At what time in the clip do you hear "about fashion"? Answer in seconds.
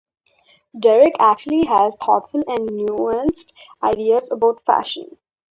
4.31-5.19